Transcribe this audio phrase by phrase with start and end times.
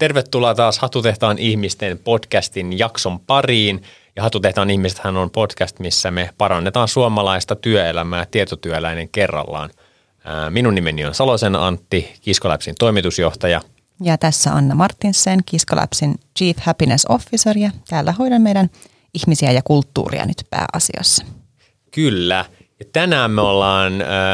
[0.00, 3.82] Tervetuloa taas Hatutehtaan ihmisten podcastin jakson pariin.
[4.16, 9.70] Ja Hatutehtaan ihmisethän on podcast, missä me parannetaan suomalaista työelämää tietotyöläinen kerrallaan.
[10.50, 13.60] Minun nimeni on Salosen Antti, Kiskolapsin toimitusjohtaja.
[14.02, 18.70] Ja tässä Anna Martinsen, Kiskolapsin Chief Happiness Officer ja täällä hoidan meidän
[19.14, 21.24] ihmisiä ja kulttuuria nyt pääasiassa.
[21.90, 22.44] Kyllä.
[22.80, 23.92] Ja tänään me ollaan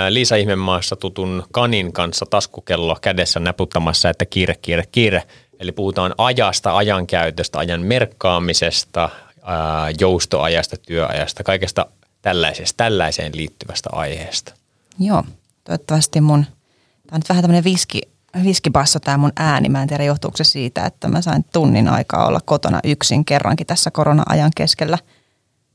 [0.08, 5.22] Liisa Ihmemaassa tutun Kanin kanssa taskukello kädessä näputtamassa, että kiire, kiire, kiire.
[5.60, 9.08] Eli puhutaan ajasta, ajankäytöstä, ajan merkkaamisesta,
[10.00, 11.86] joustoajasta, työajasta, kaikesta
[12.22, 14.54] tällaisesta, tällaiseen liittyvästä aiheesta.
[14.98, 15.24] Joo,
[15.64, 18.00] toivottavasti mun, tämä on nyt vähän tämmöinen viski,
[18.44, 19.68] viskibasso tämä mun ääni.
[19.68, 23.66] Mä en tiedä johtuuko se siitä, että mä sain tunnin aikaa olla kotona yksin kerrankin
[23.66, 24.98] tässä korona-ajan keskellä–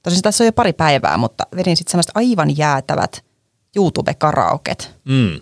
[0.03, 3.23] Tosin tässä on jo pari päivää, mutta vedin sitten semmoista aivan jäätävät
[3.75, 4.95] YouTube-karaoket.
[5.05, 5.39] Mm.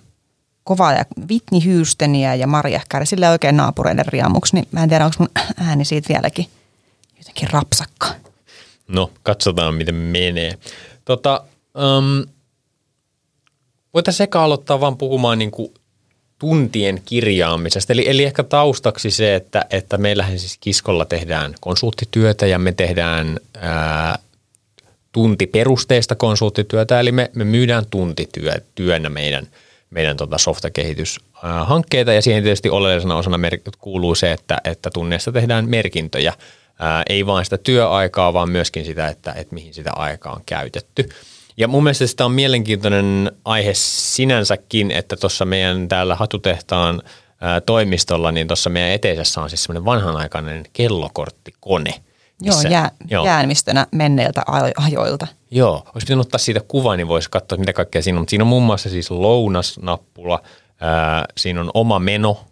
[0.70, 5.06] Kovaa ja Whitney Houstoniä ja Maria Carey, sille oikein naapureiden riamuksi, niin mä en tiedä,
[5.06, 6.46] onko mun ääni siitä vieläkin
[7.18, 8.08] jotenkin rapsakka.
[8.88, 10.58] No, katsotaan miten menee.
[11.06, 11.44] Tota,
[11.98, 12.26] um,
[13.94, 15.74] voitaisiin eka aloittaa vaan puhumaan niin kuin
[16.40, 17.94] tuntien kirjaamisesta.
[17.94, 23.40] Eli, eli ehkä taustaksi se, että, että meillähän siis Kiskolla tehdään konsulttityötä ja me tehdään
[23.58, 24.20] ää,
[25.12, 29.48] tuntiperusteista konsulttityötä, eli me, me myydään tuntityönä meidän,
[29.90, 35.70] meidän tota softakehityshankkeita, ja siihen tietysti oleellisena osana mer- kuuluu se, että, että tunneista tehdään
[35.70, 36.34] merkintöjä,
[36.80, 41.10] ää, ei vain sitä työaikaa, vaan myöskin sitä, että, että mihin sitä aikaa on käytetty.
[41.58, 47.02] Ja mun mielestä sitä on mielenkiintoinen aihe sinänsäkin, että tuossa meidän täällä Hatutehtaan
[47.42, 51.94] ää, toimistolla, niin tuossa meidän eteisessä on siis semmoinen vanhanaikainen kellokorttikone–
[52.42, 53.26] Joo, jää, joo.
[53.26, 54.44] jäämistönä menneiltä
[54.78, 55.28] ajoilta.
[55.52, 58.22] Joo, olisi pitänyt ottaa siitä kuvaa, niin voisi katsoa, mitä kaikkea siinä on.
[58.22, 60.42] Mutta siinä on muun muassa siis lounasnappula,
[60.82, 62.46] ää, siinä on oma meno,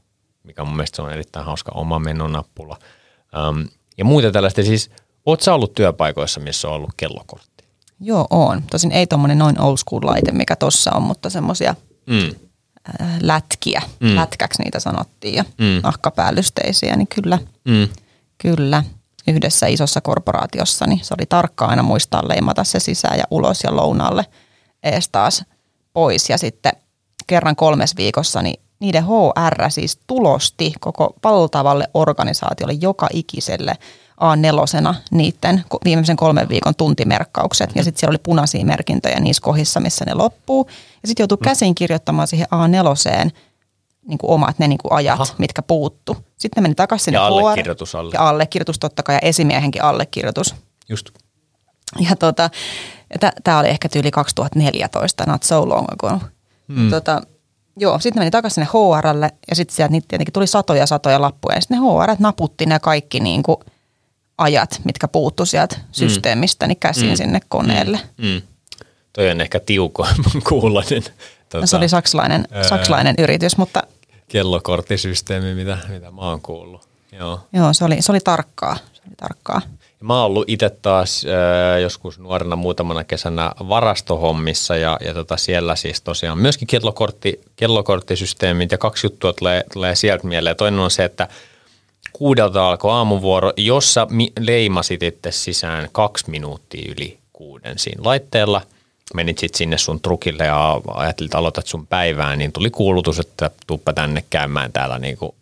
[0.43, 2.77] mikä mun mielestä on erittäin hauska oma menonappula.
[3.37, 3.61] Ähm,
[3.97, 4.63] ja muita tällaista.
[4.63, 4.91] Siis,
[5.25, 7.63] oot sä ollut työpaikoissa, missä on ollut kellokortti?
[7.99, 8.63] Joo, on.
[8.71, 12.35] Tosin ei tuommoinen noin old school laite, mikä tossa on, mutta semmoisia mm.
[13.21, 13.81] lätkiä.
[13.99, 14.15] Mm.
[14.15, 15.79] Lätkäksi niitä sanottiin ja mm.
[15.83, 17.39] nahkapäällysteisiä, niin kyllä.
[17.65, 17.87] Mm.
[18.37, 18.83] Kyllä
[19.27, 23.75] yhdessä isossa korporaatiossa, niin se oli tarkka aina muistaa leimata se sisään ja ulos ja
[23.75, 24.25] lounaalle
[24.83, 25.43] ees taas
[25.93, 26.29] pois.
[26.29, 26.71] Ja sitten
[27.27, 33.75] kerran kolmes viikossa, niin niiden HR siis tulosti koko valtavalle organisaatiolle joka ikiselle
[34.21, 37.69] A4 niiden viimeisen kolmen viikon tuntimerkkaukset.
[37.75, 40.69] Ja sitten siellä oli punaisia merkintöjä niissä kohdissa, missä ne loppuu.
[41.01, 43.31] Ja sitten joutui käsin kirjoittamaan siihen A4
[44.07, 45.35] niin kuin omat ne niin kuin ajat, Aha.
[45.37, 46.17] mitkä puuttu.
[46.37, 48.11] Sitten ne meni takaisin sinne Ja allekirjoitus alle.
[48.13, 50.55] Ja allekirjoitus totta kai ja esimiehenkin allekirjoitus.
[50.89, 51.09] Just.
[51.99, 52.49] Ja tota,
[53.43, 56.19] tämä oli ehkä tyyli 2014, not so long ago.
[56.75, 56.89] Hmm.
[56.89, 57.21] Tota,
[57.77, 61.21] joo, sitten ne meni takaisin sinne HRlle ja sitten sieltä niitä tietenkin tuli satoja satoja
[61.21, 61.55] lappuja.
[61.55, 63.57] Ja sitten ne HR naputti ne kaikki niin kuin
[64.37, 65.83] ajat, mitkä puuttu sieltä mm.
[65.91, 67.15] systeemistä, niin käsin mm.
[67.15, 67.99] sinne koneelle.
[68.17, 68.27] Mm.
[68.27, 68.41] Mm.
[69.13, 70.07] Toi on ehkä tiuko
[70.49, 71.03] kuulonen.
[71.49, 73.83] Tuota, no se oli saksalainen, ää, saksalainen yritys, mutta...
[74.31, 76.81] Kellokorttisysteemi, mitä, mitä mä oon kuullut.
[77.11, 78.75] Joo, Joo se, oli, se oli tarkkaa.
[78.75, 79.61] Se oli tarkkaa.
[79.99, 85.37] Ja mä oon ollut itse taas äh, joskus nuorena muutamana kesänä varastohommissa ja, ja tota
[85.37, 90.55] siellä siis tosiaan myöskin kellokortti, kellokorttisysteemit ja kaksi juttua tulee, tulee sieltä mieleen.
[90.55, 91.27] Toinen on se, että
[92.13, 94.07] kuudelta alkoi aamuvuoro, jossa
[94.39, 98.61] leimasit itse sisään kaksi minuuttia yli kuuden siinä laitteella–
[99.13, 103.51] menit sitten sinne sun trukille ja ajattelit, että aloitat sun päivää, niin tuli kuulutus, että
[103.67, 105.35] tuppa tänne käymään täällä niinku,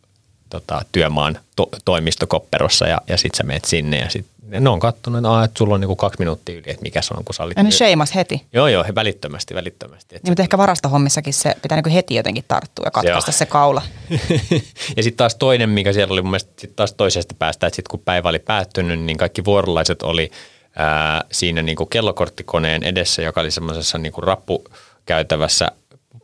[0.49, 5.19] tota, työmaan to- toimistokopperossa ja, ja sitten sä menet sinne ja sitten ne on kattonut,
[5.19, 7.57] että, että sulla on niinku kaksi minuuttia yli, että mikä se on, kun sä olit...
[7.57, 8.45] Ja ne sheimas heti.
[8.53, 10.15] Joo, joo, he välittömästi, välittömästi.
[10.15, 13.81] Niin, mutta ehkä varastohommissakin se pitää niinku heti jotenkin tarttua ja katkaista se, se kaula.
[14.97, 17.91] ja sitten taas toinen, mikä siellä oli mun mielestä sit taas toisesta päästä, että sitten
[17.91, 20.31] kun päivä oli päättynyt, niin kaikki vuorolaiset oli–
[20.75, 25.67] ää, siinä niin kuin kellokorttikoneen edessä, joka oli semmoisessa niin kuin rappukäytävässä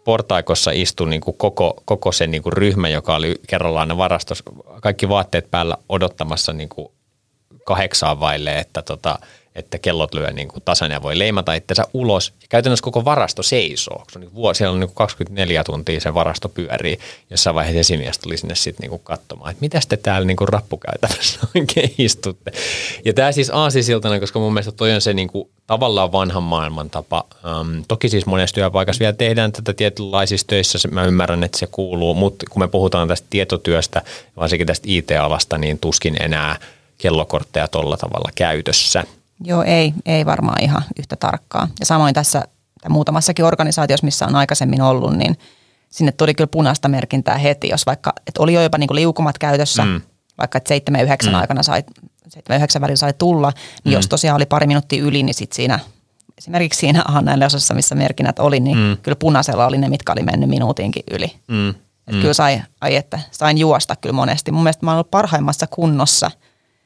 [0.03, 4.43] portaikossa istui niin kuin koko, koko se niin kuin ryhmä, joka oli kerrallaan varastossa,
[4.81, 6.87] kaikki vaatteet päällä odottamassa niin kuin
[7.65, 9.19] kahdeksaan vaille, että tota,
[9.55, 12.33] että kellot lyö niin kuin tasan ja voi leimata itsensä ulos.
[12.41, 14.03] Ja käytännössä koko varasto seisoo.
[14.11, 16.99] Se on niin vuosi, siellä on niin kuin 24 tuntia se varasto pyörii.
[17.29, 21.39] Jossain vaiheessa esimies tuli sinne sitten niin katsomaan, että mitä te täällä niin kuin rappukäytävässä
[21.55, 22.51] oikein istutte.
[23.05, 26.89] Ja tämä siis aasisiltana, koska mun mielestä toi on se niin kuin tavallaan vanhan maailman
[26.89, 27.23] tapa.
[27.61, 32.13] Um, toki siis monessa työpaikassa vielä tehdään tätä tietynlaisissa töissä, mä ymmärrän, että se kuuluu,
[32.13, 34.01] mutta kun me puhutaan tästä tietotyöstä,
[34.37, 36.59] varsinkin tästä IT-alasta, niin tuskin enää
[36.97, 39.03] kellokortteja tuolla tavalla käytössä.
[39.43, 41.67] Joo, ei, ei varmaan ihan yhtä tarkkaa.
[41.79, 42.43] Ja samoin tässä
[42.89, 45.37] muutamassakin organisaatiossa, missä on aikaisemmin ollut, niin
[45.89, 49.37] sinne tuli kyllä punaista merkintää heti, jos vaikka, että oli jo jopa niin kuin liukumat
[49.37, 50.01] käytössä, mm.
[50.37, 51.39] vaikka että 7 ja 9 mm.
[51.39, 51.83] aikana sai,
[52.27, 53.51] 7 ja 9 välillä sai tulla,
[53.83, 53.97] niin mm.
[53.97, 55.79] jos tosiaan oli pari minuuttia yli, niin sitten siinä
[56.37, 58.97] esimerkiksi siinä näille osassa, missä merkinnät oli, niin mm.
[59.01, 61.35] kyllä punaisella oli ne, mitkä oli mennyt minuutinkin yli.
[61.47, 61.69] Mm.
[62.07, 62.21] Et mm.
[62.21, 64.51] Kyllä sai, ai että, sain juosta kyllä monesti.
[64.51, 66.31] Mun mielestä mä olen ollut parhaimmassa kunnossa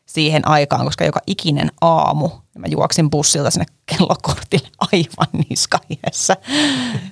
[0.06, 2.30] siihen aikaan, koska joka ikinen aamu
[2.60, 6.36] mä juoksin bussilta sinne kellokortille aivan niskaiheessa,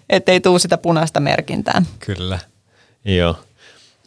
[0.09, 1.81] ettei tuu sitä punaista merkintää.
[1.99, 2.39] Kyllä,
[3.05, 3.35] joo.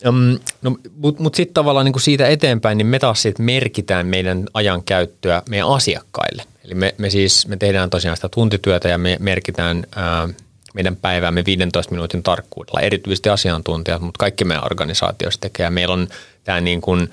[0.08, 4.46] Um, no, Mutta mut sitten tavallaan niinku siitä eteenpäin, niin me taas sit merkitään meidän
[4.54, 6.42] ajan käyttöä meidän asiakkaille.
[6.64, 10.28] Eli me, me siis me tehdään tosiaan sitä tuntityötä ja me merkitään ää,
[10.74, 15.70] meidän päiväämme 15 minuutin tarkkuudella, erityisesti asiantuntijat, mutta kaikki meidän organisaatioissa tekee.
[15.70, 16.08] Meillä on
[16.44, 17.10] tämä niin kuin,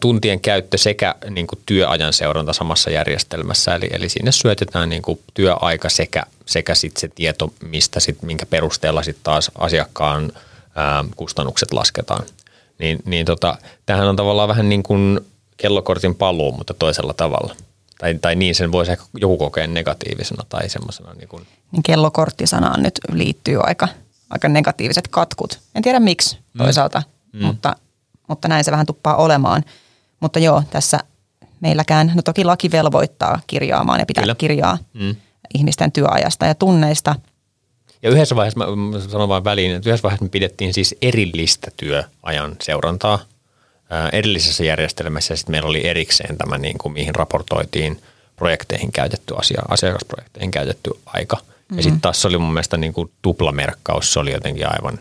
[0.00, 5.20] tuntien käyttö sekä niin kuin työajan seuranta samassa järjestelmässä, eli, eli sinne syötetään niin kuin
[5.34, 10.32] työaika sekä, sekä sit se tieto, mistä sit, minkä perusteella sitten taas asiakkaan
[10.74, 12.26] ää, kustannukset lasketaan.
[12.78, 15.20] Niin, niin tota, tämähän on tavallaan vähän niin kuin
[15.56, 17.56] kellokortin paluu, mutta toisella tavalla–
[18.02, 21.14] tai, tai niin sen voisi ehkä joku kokea negatiivisena tai semmoisena.
[21.14, 21.46] Niin kuin.
[21.72, 23.88] Niin kellokorttisanaan nyt liittyy aika,
[24.30, 25.58] aika negatiiviset katkut.
[25.74, 26.58] En tiedä miksi mm.
[26.58, 27.02] toisaalta,
[27.32, 27.44] mm.
[27.44, 27.76] Mutta,
[28.32, 29.64] mutta näin se vähän tuppaa olemaan.
[30.20, 30.98] Mutta joo, tässä
[31.60, 34.34] meilläkään, no toki laki velvoittaa kirjaamaan ja pitää Kyllä.
[34.34, 35.16] kirjaa mm.
[35.54, 37.14] ihmisten työajasta ja tunneista.
[38.02, 42.56] Ja yhdessä vaiheessa, mä sanon vain väliin, että yhdessä vaiheessa me pidettiin siis erillistä työajan
[42.60, 43.18] seurantaa–
[44.12, 48.02] edellisessä järjestelmässä sitten meillä oli erikseen tämä, niin kuin, mihin raportoitiin
[48.36, 51.36] projekteihin käytetty asia, asiakasprojekteihin käytetty aika.
[51.36, 51.76] Mm-hmm.
[51.76, 54.98] Ja sitten taas se oli mun mielestä niin kuin tuplamerkkaus, se oli jotenkin aivan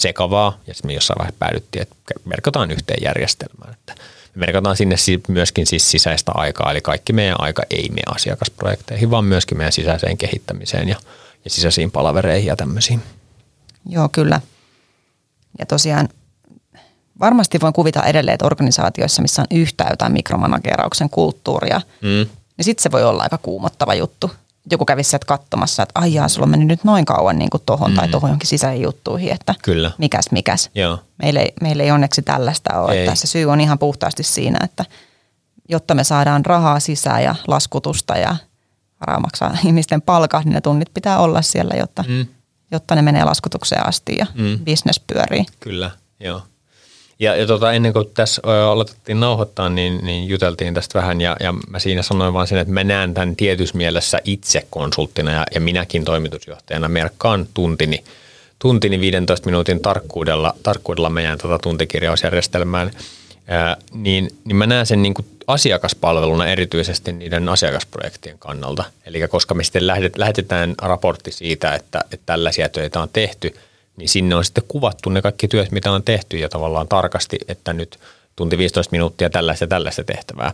[0.00, 0.58] sekavaa.
[0.66, 3.72] Ja sitten me jossain vaiheessa päädyttiin, että merkataan yhteen järjestelmään.
[3.72, 3.94] Että
[4.34, 4.96] me merkataan sinne
[5.28, 10.18] myöskin siis sisäistä aikaa, eli kaikki meidän aika ei mene asiakasprojekteihin, vaan myöskin meidän sisäiseen
[10.18, 10.96] kehittämiseen ja,
[11.44, 13.02] ja sisäisiin palavereihin ja tämmöisiin.
[13.88, 14.40] Joo, kyllä.
[15.58, 16.08] Ja tosiaan
[17.20, 22.26] varmasti voin kuvita edelleen, että organisaatioissa, missä on yhtä jotain mikromanageerauksen kulttuuria, mm.
[22.56, 24.30] niin sitten se voi olla aika kuumottava juttu.
[24.70, 27.90] Joku kävisi sieltä katsomassa, että aijaa, sulla on mennyt nyt noin kauan niin kuin tohon
[27.90, 27.96] mm.
[27.96, 29.90] tai tohon johonkin sisäisiin juttuihin, että Kyllä.
[29.98, 30.70] mikäs mikäs.
[30.74, 30.98] Joo.
[31.22, 32.92] Meillä, ei, meillä ei onneksi tällaista ole.
[32.92, 32.98] Ei.
[32.98, 34.84] Että se syy on ihan puhtaasti siinä, että
[35.68, 38.36] jotta me saadaan rahaa sisään ja laskutusta ja
[39.00, 42.26] varaa maksaa ihmisten palkat, niin ne tunnit pitää olla siellä, jotta, mm.
[42.70, 44.64] jotta ne menee laskutukseen asti ja mm.
[44.64, 45.46] business pyörii.
[45.60, 45.90] Kyllä,
[46.20, 46.42] joo.
[47.20, 51.54] Ja, ja tota, ennen kuin tässä aloitettiin nauhoittaa, niin, niin juteltiin tästä vähän ja, ja
[51.68, 55.60] mä siinä sanoin vaan sen, että mä näen tämän tietyssä mielessä itse konsulttina ja, ja
[55.60, 58.04] minäkin toimitusjohtajana merkkaan tuntini,
[58.58, 62.90] tuntini 15 minuutin tarkkuudella, tarkkuudella meidän tota tuntikirjausjärjestelmään,
[63.46, 68.84] ää, niin, niin mä näen sen niin kuin asiakaspalveluna erityisesti niiden asiakasprojektien kannalta.
[69.06, 73.54] Eli koska me sitten lähetetään raportti siitä, että, että tällaisia töitä on tehty–
[74.00, 77.72] niin sinne on sitten kuvattu ne kaikki työt, mitä on tehty ja tavallaan tarkasti, että
[77.72, 77.98] nyt
[78.36, 80.52] tunti 15 minuuttia tällaista ja tällaista tehtävää.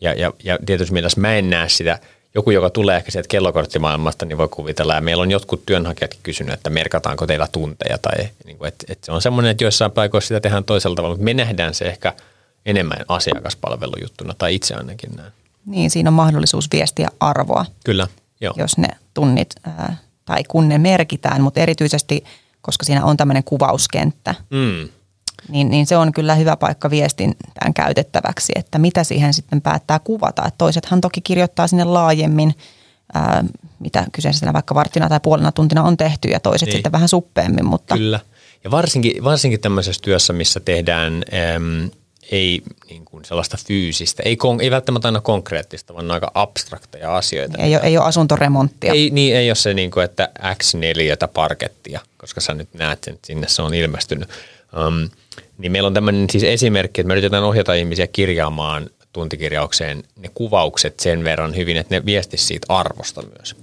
[0.00, 1.98] Ja, ja, ja tietysti mielessä mä en näe sitä,
[2.34, 4.94] joku, joka tulee ehkä sieltä kellokorttimaailmasta, niin voi kuvitella.
[4.94, 7.98] Ja meillä on jotkut työnhakijatkin kysynyt, että merkataanko teillä tunteja.
[7.98, 11.14] Tai niin kuin, että, että se on semmoinen, että joissain paikoissa sitä tehdään toisella tavalla,
[11.14, 12.12] mutta me nähdään se ehkä
[12.66, 15.32] enemmän asiakaspalvelujuttuna, tai itse ainakin näin.
[15.66, 17.66] Niin, siinä on mahdollisuus viestiä arvoa.
[17.84, 18.06] Kyllä,
[18.40, 18.54] joo.
[18.56, 22.24] Jos ne tunnit, ää, tai kun ne merkitään, mutta erityisesti–
[22.62, 24.34] koska siinä on tämmöinen kuvauskenttä.
[24.50, 24.88] Mm.
[25.48, 30.46] Niin, niin se on kyllä hyvä paikka viestintään käytettäväksi, että mitä siihen sitten päättää kuvata.
[30.46, 32.54] Et toisethan toki kirjoittaa sinne laajemmin,
[33.14, 33.44] ää,
[33.78, 36.76] mitä kyseessä vaikka varttina tai puolena tuntina on tehty ja toiset niin.
[36.76, 37.64] sitten vähän suppeemmin.
[37.64, 38.20] Mutta Kyllä.
[38.64, 41.22] Ja varsinkin, varsinkin tämmöisessä työssä, missä tehdään
[41.54, 41.90] äm,
[42.30, 47.58] ei niin kuin sellaista fyysistä, ei, kon, ei välttämättä aina konkreettista, vaan aika abstrakteja asioita.
[47.58, 48.92] Ei, ole, ei ole asuntoremonttia.
[48.92, 53.14] Ei, niin, ei ole se, niin kuin, että X4 parkettia, koska sä nyt näet sen,
[53.14, 54.28] että sinne se on ilmestynyt.
[54.86, 55.08] Um,
[55.58, 61.00] niin meillä on tämmöinen siis esimerkki, että me yritetään ohjata ihmisiä kirjaamaan tuntikirjaukseen ne kuvaukset
[61.00, 63.56] sen verran hyvin, että ne viestisi siitä arvosta myös.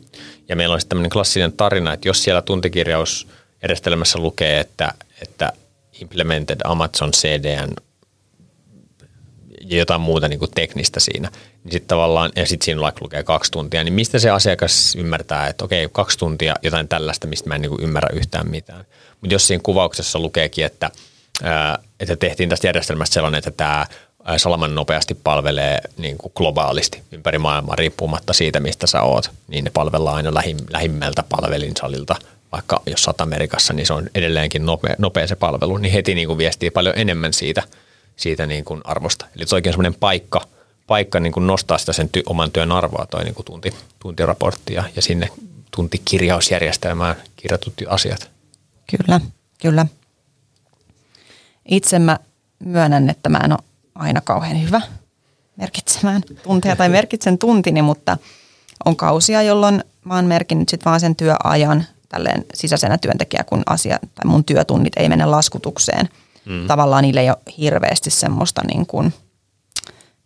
[0.49, 5.53] Ja meillä on sitten tämmöinen klassinen tarina, että jos siellä tuntikirjausjärjestelmässä lukee, että, että
[6.01, 7.69] implemented Amazon CDN
[9.69, 11.29] ja jotain muuta niin kuin teknistä siinä,
[11.63, 15.65] niin sitten tavallaan, ja sitten siinä lukee kaksi tuntia, niin mistä se asiakas ymmärtää, että
[15.65, 18.85] okei, kaksi tuntia jotain tällaista, mistä mä en niin kuin ymmärrä yhtään mitään.
[19.21, 20.91] Mutta jos siinä kuvauksessa lukeekin, että,
[21.99, 23.85] että tehtiin tästä järjestelmästä sellainen, että tämä
[24.37, 29.71] salaman nopeasti palvelee niin kuin globaalisti ympäri maailmaa riippumatta siitä, mistä sä oot, niin ne
[29.73, 32.15] palvellaan aina lähim, lähimmältä palvelinsalilta,
[32.51, 36.27] vaikka jos olet Amerikassa, niin se on edelleenkin nopea, nopea se palvelu, niin heti niin
[36.27, 37.63] kuin viestii paljon enemmän siitä–
[38.19, 39.25] siitä niin kuin arvosta.
[39.35, 40.41] Eli se on oikein semmoinen paikka,
[40.87, 44.73] paikka niin kuin nostaa sitä sen ty- oman työn arvoa, toi niin kuin tunti, tuntiraportti
[44.73, 45.29] ja, ja sinne
[45.75, 48.31] tuntikirjausjärjestelmään kirjatut asiat.
[48.97, 49.21] Kyllä.
[49.61, 49.85] Kyllä.
[51.65, 52.19] Itse mä
[52.65, 53.59] myönnän, että mä en ole
[53.95, 54.81] aina kauhean hyvä
[55.59, 58.17] merkitsemään tunteja tai merkitsen tuntini, mutta
[58.85, 63.99] on kausia, jolloin mä oon merkinnyt sitten vaan sen työajan tälleen sisäisenä työntekijä, kun asia
[64.01, 66.09] tai mun työtunnit ei mene laskutukseen.
[66.49, 66.67] Mm.
[66.67, 69.13] Tavallaan niille ei ole hirveästi semmoista niin kuin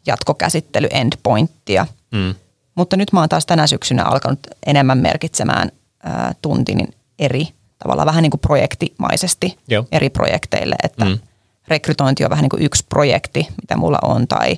[0.05, 1.87] jatkokäsittely endpointtia.
[2.11, 2.35] Mm.
[2.75, 5.71] Mutta nyt mä oon taas tänä syksynä alkanut enemmän merkitsemään
[6.03, 6.87] ää, tuntini
[7.19, 7.47] eri
[7.79, 9.85] tavallaan vähän niin kuin projektimaisesti Joo.
[9.91, 11.19] eri projekteille, että mm.
[11.67, 14.57] rekrytointi on vähän niin kuin yksi projekti, mitä mulla on, tai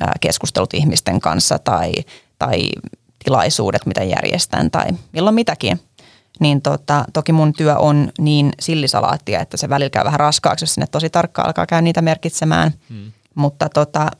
[0.00, 1.92] ää, keskustelut ihmisten kanssa, tai,
[2.38, 2.68] tai
[3.24, 5.80] tilaisuudet, mitä järjestän, tai milloin mitäkin.
[6.40, 10.74] Niin tota, toki mun työ on niin sillisalaattia, että se välillä käy vähän raskaaksi, jos
[10.74, 12.72] sinne tosi tarkkaan alkaa käydä niitä merkitsemään.
[12.88, 13.12] Mm.
[13.34, 14.10] Mutta tota,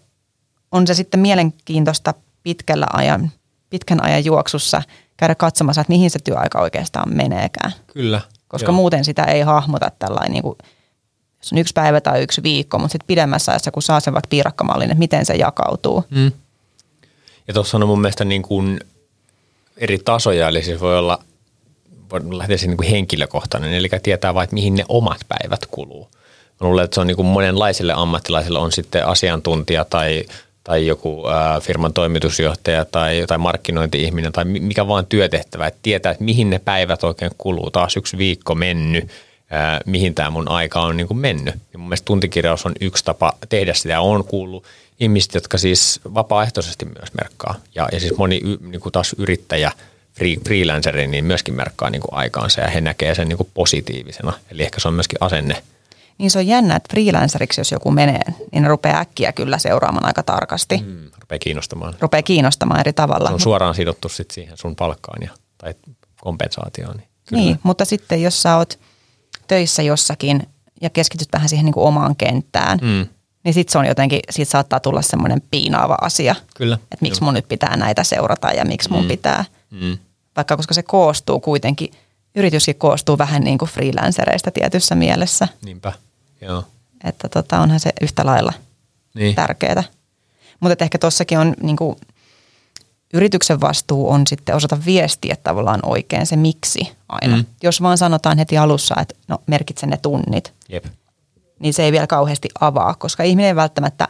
[0.73, 3.31] on se sitten mielenkiintoista pitkällä ajan,
[3.71, 4.83] pitkän ajan juoksussa
[5.17, 7.73] käydä katsomassa, että mihin se työaika oikeastaan meneekään.
[7.87, 8.21] Kyllä.
[8.49, 8.77] Koska joo.
[8.77, 10.59] muuten sitä ei hahmota tällainen, niin kuin,
[11.39, 14.29] jos on yksi päivä tai yksi viikko, mutta sitten pidemmässä ajassa, kun saa sen vaikka
[14.29, 16.05] piirakkamallin, että miten se jakautuu.
[16.11, 16.33] Mm.
[17.49, 18.81] Ja tuossa on mun mielestä niin kuin
[19.77, 21.19] eri tasoja, eli siis voi olla
[22.11, 26.09] voi lähteä niin kuin henkilökohtainen, eli tietää vain, että mihin ne omat päivät kuluu.
[26.61, 30.25] Mä luulen, että se on niin kuin monenlaisille ammattilaisille on sitten asiantuntija tai
[30.65, 36.25] tai joku ää, firman toimitusjohtaja tai, tai markkinointi-ihminen tai mikä vaan työtehtävä, että tietää, että
[36.25, 37.71] mihin ne päivät oikein kuluu.
[37.71, 39.09] Taas yksi viikko mennyt,
[39.51, 41.55] ää, mihin tämä mun aika on niin kuin mennyt.
[41.73, 44.01] Ja mun mielestä tuntikirjaus on yksi tapa tehdä sitä.
[44.01, 44.65] On kuullut
[45.01, 47.55] ihmiset, jotka siis vapaaehtoisesti myös merkkaa.
[47.75, 49.73] Ja, ja siis moni niin kuin taas yrittäjä,
[50.19, 54.33] free, freelanceri, niin myöskin merkkaa niin kuin aikaansa ja he näkee sen niin kuin positiivisena.
[54.51, 55.63] Eli ehkä se on myöskin asenne–
[56.19, 60.07] niin se on jännä, että freelanceriksi jos joku menee, niin ne rupeaa äkkiä kyllä seuraamaan
[60.07, 60.79] aika tarkasti.
[60.79, 61.95] Mm, rupeaa kiinnostamaan.
[62.01, 63.29] Rupeaa kiinnostamaan eri tavalla.
[63.29, 65.75] Se on suoraan sidottu sit siihen sun palkkaan ja, tai
[66.21, 66.97] kompensaatioon.
[66.97, 67.43] Niin, kyllä.
[67.43, 68.79] niin, mutta sitten jos sä oot
[69.47, 70.47] töissä jossakin
[70.81, 73.07] ja keskityt vähän siihen niin kuin omaan kenttään, mm.
[73.45, 76.35] niin sitten se on jotenkin, siitä saattaa tulla semmoinen piinaava asia.
[76.57, 76.75] Kyllä.
[76.75, 79.09] Että miksi mun nyt pitää näitä seurata ja miksi mun mm.
[79.09, 79.45] pitää.
[79.81, 79.99] Mm.
[80.37, 81.91] Vaikka koska se koostuu kuitenkin–
[82.35, 85.49] yrityskin koostuu vähän niin kuin freelancereista tietyssä mielessä.
[85.65, 85.93] Niinpä,
[86.41, 86.65] joo.
[87.05, 88.53] Että tota, onhan se yhtä lailla
[89.15, 89.35] niin.
[89.35, 89.85] tärkeää.
[90.61, 91.97] Mutta ehkä tuossakin on niin kuin,
[93.15, 97.37] yrityksen vastuu on sitten osata viestiä tavallaan oikein se miksi aina.
[97.37, 97.45] Mm.
[97.63, 100.85] Jos vaan sanotaan heti alussa, että no merkitse ne tunnit, Jep.
[101.59, 104.09] niin se ei vielä kauheasti avaa, koska ihminen ei välttämättä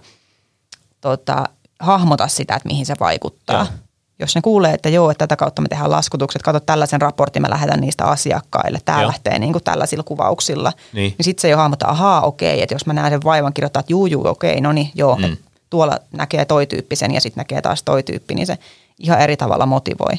[1.01, 1.45] tota,
[1.81, 3.57] hahmota sitä, että mihin se vaikuttaa.
[3.57, 3.84] Joo
[4.25, 7.51] jos ne kuulee, että joo, että tätä kautta me tehdään laskutukset, kato tällaisen raportin, mä
[7.51, 9.07] lähetän niistä asiakkaille, tämä joo.
[9.07, 12.87] lähtee niin kuin tällaisilla kuvauksilla, niin, niin sitten se jo hahmottaa, ahaa, okei, että jos
[12.87, 15.37] mä näen sen vaivan, kirjoittaa, että juu, juu, okei, no niin, joo, mm.
[15.71, 18.59] tuolla näkee toi tyyppisen ja sitten näkee taas toi tyyppi, niin se
[18.99, 20.15] ihan eri tavalla motivoi.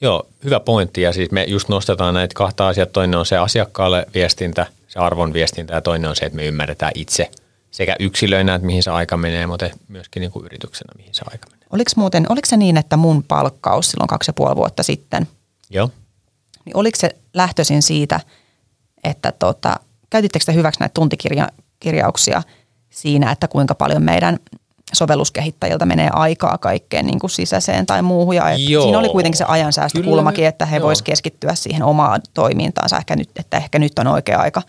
[0.00, 2.86] Joo, hyvä pointti ja siis me just nostetaan näitä kahta asiaa.
[2.86, 6.92] Toinen on se asiakkaalle viestintä, se arvon viestintä ja toinen on se, että me ymmärretään
[6.94, 7.30] itse
[7.72, 11.46] sekä yksilöinä, että mihin se aika menee, mutta myöskin niin kuin yrityksenä, mihin se aika
[11.50, 11.66] menee.
[11.70, 15.26] Oliko muuten, oliko se niin, että mun palkkaus silloin kaksi ja puoli vuotta sitten,
[15.70, 15.90] Joo.
[16.64, 18.20] Niin oliko se lähtöisin siitä,
[19.04, 19.76] että tota,
[20.10, 22.42] käytittekö te hyväksi näitä tuntikirjauksia
[22.90, 24.38] siinä, että kuinka paljon meidän
[24.92, 28.36] sovelluskehittäjiltä menee aikaa kaikkeen niin kuin sisäiseen tai muuhun.
[28.36, 33.30] Ja siinä oli kuitenkin se ajansäästökulmakin, että he voisivat keskittyä siihen omaan toimintaansa, ehkä nyt,
[33.36, 34.62] että ehkä nyt on oikea aika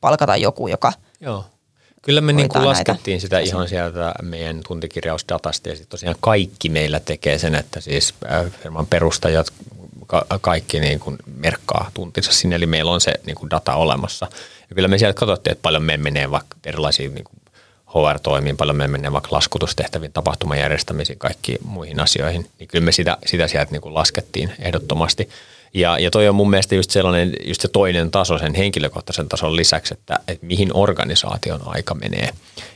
[0.00, 1.44] palkata joku, joka Joo.
[2.06, 7.00] Kyllä me niin kuin laskettiin sitä ihan sieltä meidän tuntikirjausdatasta ja sitten tosiaan kaikki meillä
[7.00, 9.52] tekee sen, että siis äh, firman perustajat
[10.06, 14.26] ka- kaikki niin kuin merkkaa tuntinsa sinne, eli meillä on se niin kuin data olemassa.
[14.70, 17.36] Ja kyllä me sieltä katsottiin, että paljon me menee vaikka erilaisiin niin kuin
[17.86, 22.50] HR-toimiin, paljon me menee vaikka laskutustehtäviin, tapahtumajärjestämisiin, kaikkiin muihin asioihin.
[22.58, 25.28] Niin kyllä me sitä, sitä sieltä niin kuin laskettiin ehdottomasti.
[25.76, 29.56] Ja, ja toi on mun mielestä just sellainen, just se toinen taso sen henkilökohtaisen tason
[29.56, 32.30] lisäksi, että, että mihin organisaation aika menee.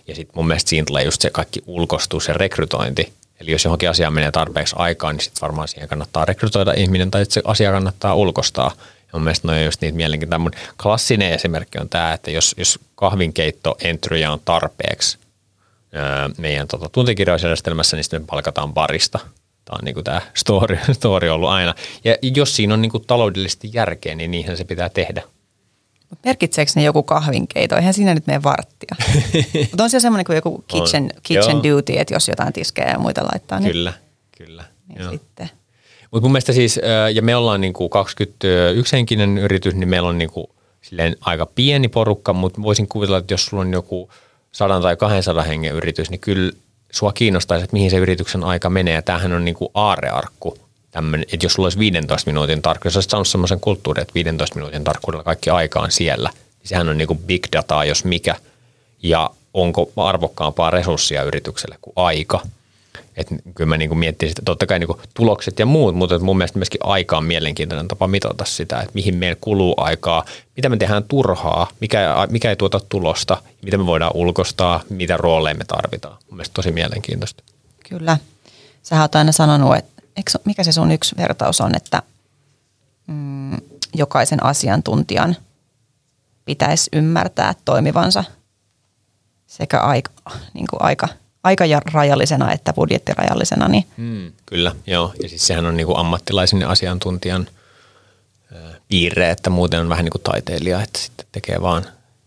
[0.08, 3.12] Ja sitten mun mielestä siinä tulee just se kaikki ulkostus ja rekrytointi.
[3.40, 7.26] Eli jos johonkin asiaan menee tarpeeksi aikaa, niin sitten varmaan siihen kannattaa rekrytoida ihminen tai
[7.28, 8.72] se asia kannattaa ulkostaa.
[8.76, 10.38] Ja mun mielestä noin on just niitä mielenkiintoisia.
[10.38, 10.52] Mun
[10.82, 15.18] klassinen esimerkki on tämä, että jos, jos kahvinkeitto entryjä on tarpeeksi
[16.38, 19.18] meidän tota, tuntikirjausjärjestelmässä, niin sitten me palkataan barista–
[19.64, 21.74] Tämä on niin kuin tämä story, story ollut aina.
[22.04, 25.22] Ja jos siinä on niin kuin taloudellisesti järkeä, niin niinhän se pitää tehdä.
[26.24, 27.76] Merkitseekö ne joku kahvinkeito?
[27.76, 28.96] Eihän siinä nyt mene varttia.
[29.70, 31.10] Mutta on se semmoinen kuin joku kitchen, on.
[31.22, 33.60] kitchen duty, että jos jotain tiskejä ja muita laittaa.
[33.60, 33.92] Niin, kyllä,
[34.38, 34.64] kyllä.
[34.88, 35.50] Niin sitten.
[36.10, 36.80] Mutta mun mielestä siis,
[37.14, 40.46] ja me ollaan niin kuin 21 henkinen yritys, niin meillä on niin kuin
[40.80, 44.10] silleen aika pieni porukka, mutta voisin kuvitella, että jos sulla on joku
[44.52, 46.52] 100 tai 200 hengen yritys, niin kyllä
[46.90, 48.94] sua kiinnostaisi, että mihin se yrityksen aika menee.
[48.94, 50.58] Ja tämähän on niin kuin aarearkku.
[50.90, 54.54] Tämmönen, että jos sulla olisi 15 minuutin tarkkuus, jos olisit saanut semmoisen kulttuurin, että 15
[54.54, 58.34] minuutin tarkkuudella kaikki aika on siellä, niin sehän on niin kuin big dataa, jos mikä.
[59.02, 62.40] Ja onko arvokkaampaa resurssia yritykselle kuin aika.
[63.20, 66.58] Että kyllä mä niin miettisin, että totta kai niin tulokset ja muut, mutta mun mielestä
[66.58, 70.24] myöskin aika on mielenkiintoinen tapa mitata sitä, että mihin meillä kuluu aikaa,
[70.56, 75.54] mitä me tehdään turhaa, mikä, mikä ei tuota tulosta, mitä me voidaan ulkostaa, mitä rooleja
[75.54, 76.16] me tarvitaan.
[76.30, 77.42] Mun mielestä tosi mielenkiintoista.
[77.88, 78.16] Kyllä.
[78.82, 82.02] Sä oot aina sanonut, että mikä se sun yksi vertaus on, että
[83.06, 83.56] mm,
[83.94, 85.36] jokaisen asiantuntijan
[86.44, 88.24] pitäisi ymmärtää toimivansa
[89.46, 90.10] sekä aika,
[90.54, 91.08] niin kuin aika,
[91.42, 93.68] aika rajallisena että budjettirajallisena.
[93.68, 93.86] Niin.
[93.96, 95.14] Mm, kyllä, joo.
[95.22, 97.46] Ja siis sehän on niin kuin ammattilaisen ja asiantuntijan
[98.88, 101.84] piirre, että muuten on vähän niin kuin taiteilija, että sitten tekee vaan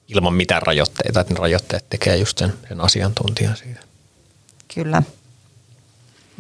[0.08, 3.80] ilman mitään rajoitteita, että ne rajoitteet tekee just sen, sen asiantuntijan siitä.
[4.76, 5.04] Kyllä.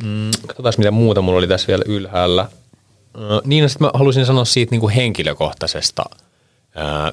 [0.03, 2.50] Mm, katsotaan, mitä muuta mulla oli tässä vielä ylhäällä.
[3.44, 6.03] Niin, sitten mä haluaisin sanoa siitä niin kuin henkilökohtaisesta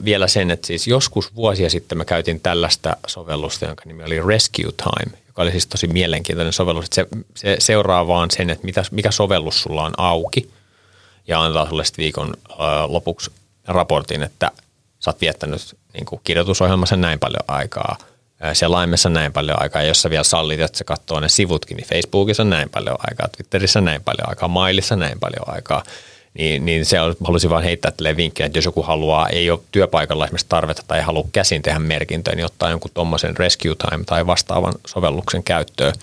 [0.05, 4.73] vielä sen, että siis joskus vuosia sitten mä käytin tällaista sovellusta, jonka nimi oli Rescue
[4.77, 6.87] Time, joka oli siis tosi mielenkiintoinen sovellus.
[6.93, 7.07] Se,
[7.37, 10.51] se seuraa vaan sen, että mitä, mikä sovellus sulla on auki
[11.29, 12.35] ja antaa sulle sitten viikon
[12.87, 13.31] lopuksi
[13.67, 14.51] raportin, että
[15.01, 17.97] sä oot viettänyt niin kirjoitusohjelmassa näin paljon aikaa–
[18.53, 22.45] selaimessa näin paljon aikaa, jos sä vielä sallit, että se katsoo ne sivutkin, niin Facebookissa
[22.45, 25.83] näin paljon aikaa, Twitterissä näin paljon aikaa, Mailissa näin paljon aikaa.
[26.39, 29.61] Niin, niin se on, halusin vaan heittää tälle vinkkejä, että jos joku haluaa, ei ole
[29.73, 34.05] työpaikalla esimerkiksi tarvetta tai ei halua käsin tehdä merkintöä, niin ottaa jonkun tuommoisen Rescue Time
[34.05, 35.95] tai vastaavan sovelluksen käyttöön,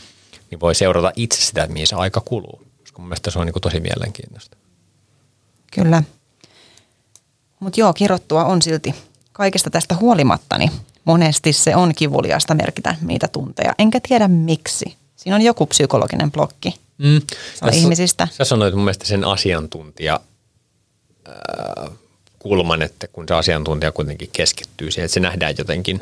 [0.52, 2.62] niin voi seurata itse sitä, että mihin se aika kuluu.
[2.80, 4.58] Koska mun mielestä se on niin kuin tosi mielenkiintoista.
[5.74, 6.04] Kyllä.
[7.60, 8.96] Mutta joo, kirottua on silti
[9.34, 10.72] kaikesta tästä huolimatta, niin
[11.06, 13.74] monesti se on kivuliasta merkitä niitä tunteja.
[13.80, 14.96] Enkä tiedä miksi.
[15.16, 17.22] Siinä on joku psykologinen blokki mm.
[17.62, 18.28] on ihmisistä.
[18.32, 20.20] Sä sanoit mun mielestä sen asiantuntija
[21.28, 21.92] äh,
[22.40, 26.02] kulman, että kun se asiantuntija kuitenkin keskittyy siihen, että se nähdään jotenkin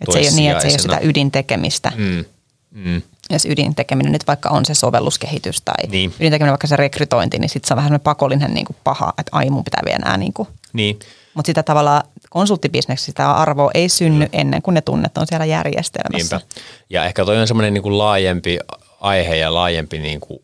[0.00, 1.92] että se ei ole niin, että se ei ole sitä ydintekemistä.
[1.96, 2.24] Mm.
[2.70, 3.02] Mm.
[3.30, 6.14] Jos ydintekeminen nyt vaikka on se sovelluskehitys tai niin.
[6.20, 9.50] ydintekeminen vaikka se rekrytointi, niin sitten se on vähän pakollinen niin kuin paha, että ai
[9.50, 10.48] mun pitää vielä enää niin kuin.
[10.72, 10.98] Niin.
[11.34, 14.30] Mutta sitä tavalla konsulttibisneksessä sitä arvoa ei synny mm.
[14.32, 16.36] ennen kuin ne tunnet on siellä järjestelmässä.
[16.36, 16.54] Niinpä.
[16.90, 18.58] Ja ehkä toi on semmoinen niin kuin laajempi
[19.00, 20.42] aihe ja laajempi niin kuin,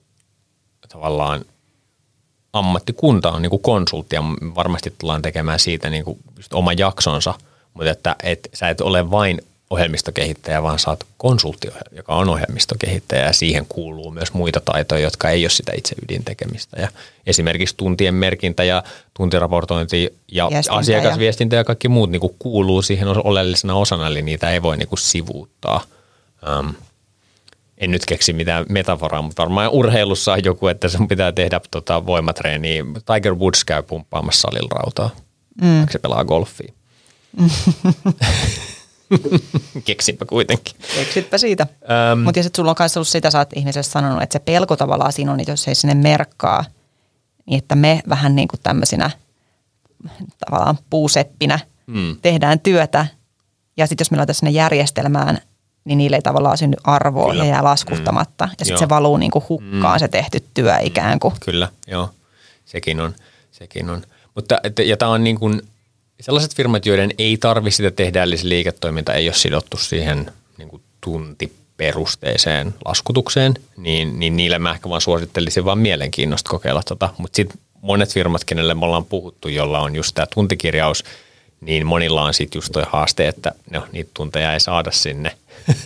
[0.88, 1.44] tavallaan
[2.52, 4.22] ammattikunta on niin kuin konsultti ja
[4.54, 7.34] varmasti tullaan tekemään siitä niin kuin just oman jaksonsa,
[7.74, 9.40] mutta että et, sä et ole vain
[9.70, 15.44] ohjelmistokehittäjä, vaan saat konsultti, joka on ohjelmistokehittäjä ja siihen kuuluu myös muita taitoja, jotka ei
[15.44, 16.80] ole sitä itse ydintekemistä.
[16.80, 16.88] Ja
[17.26, 18.82] esimerkiksi tuntien merkintä ja
[19.14, 24.50] tuntiraportointi ja Viestintä asiakasviestintä ja kaikki muut niin kuin kuuluu siihen oleellisena osana, eli niitä
[24.50, 25.82] ei voi niin kuin sivuuttaa.
[26.58, 26.74] Um,
[27.78, 32.06] en nyt keksi mitään metaforaa, mutta varmaan urheilussa on joku, että sun pitää tehdä tota
[32.06, 32.84] voimatreeniä.
[33.14, 35.10] Tiger Woods käy pumppaamassa salilla rautaa,
[35.62, 35.86] mm.
[35.90, 36.72] se pelaa golfia.
[39.84, 40.74] Keksipä kuitenkin.
[40.94, 41.66] Keksipä siitä.
[42.12, 42.20] Ähm.
[42.20, 45.12] Mutta et sulla on kanssa ollut sitä, sä oot ihmiselle sanonut, että se pelko tavallaan
[45.12, 46.64] siinä on, että jos ei sinne merkkaa,
[47.46, 49.10] niin että me vähän niin kuin tämmöisinä
[50.44, 52.16] tavallaan puuseppinä mm.
[52.22, 53.06] tehdään työtä.
[53.76, 55.38] Ja sitten jos me laitetaan sinne järjestelmään,
[55.84, 57.44] niin niille ei tavallaan synny arvoa Kyllä.
[57.44, 58.46] ja jää laskuttamatta.
[58.46, 58.52] Mm.
[58.58, 60.00] Ja sitten se valuu niin kuin hukkaan mm.
[60.00, 61.34] se tehty työ ikään kuin.
[61.44, 62.10] Kyllä, joo.
[62.64, 63.14] Sekin on.
[63.52, 64.02] Sekin on.
[64.34, 65.62] Mutta, ja tämä on niin kuin–
[66.20, 70.68] sellaiset firmat, joiden ei tarvitse sitä tehdä, eli se liiketoiminta ei ole sidottu siihen niin
[70.68, 77.08] kuin tuntiperusteiseen laskutukseen, niin, niin niille mä ehkä vaan suosittelisin vaan mielenkiinnosta kokeilla tota.
[77.18, 81.04] Mutta sitten monet firmat, kenelle me ollaan puhuttu, jolla on just tämä tuntikirjaus,
[81.64, 85.36] niin monilla on sitten just toi haaste, että no, niitä tunteja ei saada sinne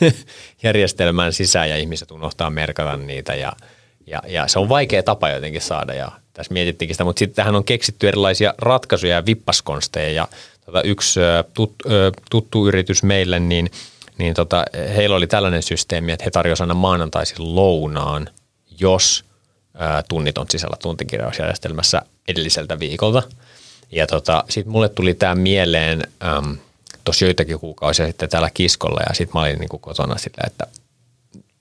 [0.62, 3.52] järjestelmään sisään ja ihmiset unohtaa merkata niitä ja,
[4.06, 7.56] ja, ja se on vaikea tapa jotenkin saada ja tässä mietittiinkin sitä, mutta sitten tähän
[7.56, 10.28] on keksitty erilaisia ratkaisuja ja vippaskonsteja ja
[10.66, 11.20] tota, yksi
[11.54, 11.74] tut,
[12.30, 13.70] tuttu yritys meille, niin,
[14.18, 14.64] niin tota,
[14.96, 18.28] heillä oli tällainen systeemi, että he tarjosivat aina maanantaisin lounaan,
[18.80, 19.24] jos
[20.08, 23.22] tunnit on sisällä tuntikirjausjärjestelmässä edelliseltä viikolta.
[23.90, 26.02] Ja tota, sitten mulle tuli tämä mieleen
[27.04, 30.66] tuossa joitakin kuukausia sitten täällä kiskolla ja sitten mä olin niinku kotona sillä, että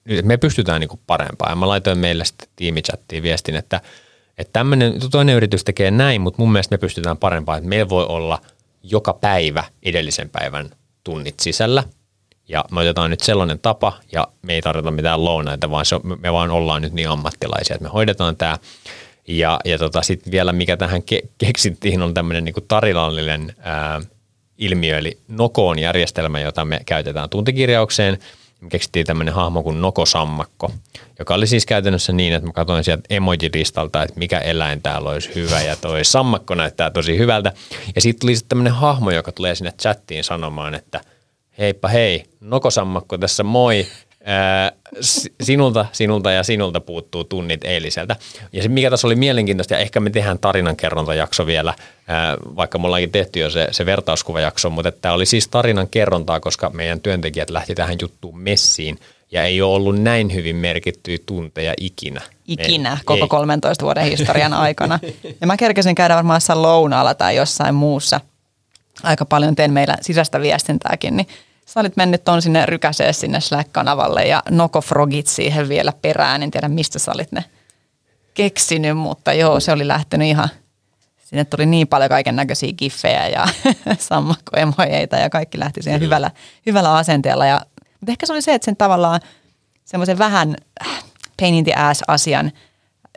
[0.06, 1.52] nyt me pystytään niinku parempaan.
[1.52, 3.82] Ja mä laitoin meille sitten tiimichattiin viestin, että–
[4.38, 8.06] että tämmöinen, toinen yritys tekee näin, mutta mun mielestä me pystytään parempaan, että meillä voi
[8.06, 8.42] olla
[8.84, 10.70] joka päivä edellisen päivän
[11.04, 11.84] tunnit sisällä.
[12.48, 16.34] Ja me otetaan nyt sellainen tapa, ja me ei tarvita mitään lounaita, vaan se, me
[16.34, 18.58] vaan ollaan nyt niin ammattilaisia, että me hoidetaan tämä.
[19.28, 24.02] Ja, ja tota, sitten vielä mikä tähän ke- keksittiin on tämmöinen niin tarinallinen ää,
[24.58, 28.18] ilmiö, eli Nokoon järjestelmä, jota me käytetään tuntikirjaukseen.
[28.62, 30.72] Me keksittiin tämmöinen hahmo kuin Nokosammakko,
[31.20, 35.36] joka oli siis käytännössä niin, että mä katsoin sieltä emojilistalta, että mikä eläin täällä olisi
[35.36, 37.52] hyvä ja toi sammakko näyttää tosi hyvältä.
[37.96, 41.02] Ja sitten tuli sitten tämmöinen hahmo, joka tulee sinne chattiin sanomaan, että
[41.58, 43.88] heippa hei, Nokosammakko tässä moi,
[45.42, 48.16] sinulta, sinulta ja sinulta puuttuu tunnit eiliseltä.
[48.54, 51.74] Ja se, mikä tässä oli mielenkiintoista, ja ehkä me tehdään tarinankerrontajakso vielä,
[52.56, 57.00] vaikka me ollaankin tehty jo se, se vertauskuvajakso, mutta tämä oli siis tarinankerrontaa, koska meidän
[57.00, 59.00] työntekijät lähti tähän juttuun messiin,
[59.32, 62.22] ja ei ole ollut näin hyvin merkittyjä tunteja ikinä.
[62.48, 63.28] Ikinä ei, koko ei.
[63.28, 65.00] 13 vuoden historian aikana.
[65.42, 68.22] Ja mä kerkesin käydä varmaan jossain lounaalla tai jossain muussa.
[69.04, 71.28] Aika paljon teen meillä sisäistä viestintääkin, niin
[71.68, 76.44] sä olit mennyt ton sinne rykäseen sinne Slack-kanavalle ja Noko Frogit siihen vielä perään.
[76.44, 77.44] En tiedä mistä sä olit ne
[78.34, 80.50] keksinyt, mutta joo, se oli lähtenyt ihan,
[81.18, 83.48] sinne tuli niin paljon kaiken näköisiä giffejä ja
[84.00, 86.32] sammakkoemojeita ja kaikki lähti siihen hyvällä,
[86.66, 87.46] hyvällä asenteella.
[87.46, 89.20] Ja, mutta ehkä se oli se, että sen tavallaan
[89.86, 90.56] semmoisen vähän
[91.40, 92.52] pain in the ass asian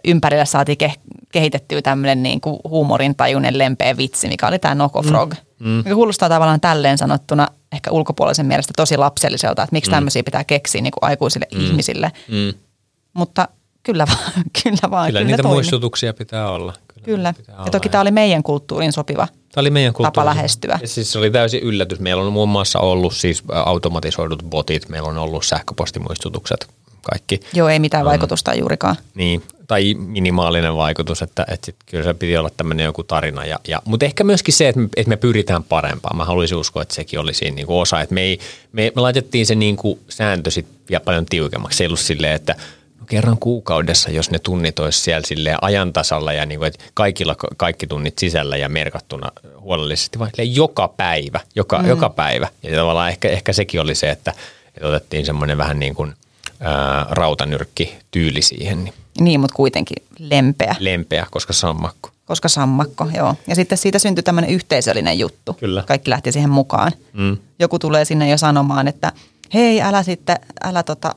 [0.05, 1.01] ympärillä saatiin ke-
[1.33, 5.31] kehitettyä tämmöinen niin kuin huumorintajuinen lempeä vitsi, mikä oli tämä Noko Frog.
[5.31, 5.50] Mm.
[5.61, 5.69] Mm.
[5.69, 9.95] Mikä kuulostaa tavallaan tälleen sanottuna ehkä ulkopuolisen mielestä tosi lapselliselta, että miksi mm.
[9.95, 11.61] tämmöisiä pitää keksiä niin kuin aikuisille mm.
[11.61, 12.13] ihmisille.
[12.29, 12.55] Mm.
[13.15, 13.49] Mutta
[13.83, 14.45] kyllä vaan.
[14.63, 15.55] Kyllä, vaan, kyllä, kyllä niitä toimi.
[15.55, 16.73] muistutuksia pitää olla.
[16.73, 17.05] Kyllä.
[17.05, 17.33] kyllä.
[17.33, 20.79] Pitää ja toki tämä oli meidän kulttuurin sopiva Tämä oli meidän tapa lähestyä.
[20.83, 22.01] Ja siis se oli täysin yllätys.
[22.01, 26.69] Meillä on muun muassa ollut siis automatisoidut botit, meillä on ollut sähköpostimuistutukset,
[27.03, 27.41] kaikki.
[27.53, 28.97] Joo, ei mitään um, vaikutusta juurikaan.
[29.15, 33.45] Niin, tai minimaalinen vaikutus, että, että sit kyllä se piti olla tämmöinen joku tarina.
[33.45, 36.17] Ja, ja, mutta ehkä myöskin se, että me, että me pyritään parempaan.
[36.17, 38.01] Mä haluaisin uskoa, että sekin oli siinä niin kuin osa.
[38.01, 38.39] Että me, ei,
[38.73, 41.77] me, me laitettiin se niin kuin sääntö sitten vielä paljon tiukemmaksi.
[41.79, 42.55] Se ei ollut silleen, että
[43.01, 47.37] no kerran kuukaudessa, jos ne tunnit olisi siellä silleen ajantasalla ja niin kuin, että kaikilla
[47.57, 51.89] kaikki tunnit sisällä ja merkattuna huolellisesti, vaan joka päivä, joka, mm.
[51.89, 52.49] joka päivä.
[52.63, 54.33] Ja tavallaan ehkä, ehkä sekin oli se, että,
[54.75, 56.15] että otettiin semmoinen vähän niin kuin–
[56.61, 58.85] ää, rautanyrkki tyyli siihen.
[58.85, 60.77] Niin, niin, mutta kuitenkin lempeä.
[60.79, 62.11] Lempeä, koska sammakko.
[62.25, 63.35] Koska sammakko, joo.
[63.47, 65.53] Ja sitten siitä syntyi tämmöinen yhteisöllinen juttu.
[65.53, 65.85] Kyllä.
[65.87, 66.93] Kaikki lähti siihen mukaan.
[67.13, 67.37] Mm.
[67.59, 69.13] Joku tulee sinne jo sanomaan, että
[69.55, 71.15] hei, älä sitten, älä tota,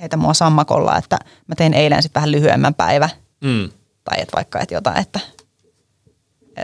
[0.00, 3.08] heitä mua sammakolla, että mä tein eilen sitten vähän lyhyemmän päivä.
[3.40, 3.70] Mm.
[4.04, 5.20] Tai et vaikka, että jotain, että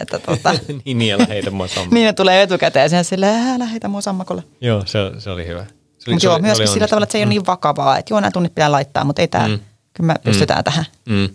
[0.01, 0.53] että tota,
[0.85, 1.95] niin, niin, älä heitä mua sammakolla.
[1.95, 4.43] niin ne tulee etukäteen siihen silleen, älä heitä mua sammakolla.
[4.61, 5.67] Joo, se, se oli hyvä.
[6.11, 7.29] Mutta joo, myöskin sillä tavalla, että se ei mm.
[7.29, 9.59] ole niin vakavaa, että joo, nämä tunnit pitää laittaa, mutta ei tämä, mm.
[9.95, 10.65] Kyllä me pystytään mm.
[10.65, 10.85] tähän.
[11.07, 11.29] Mm.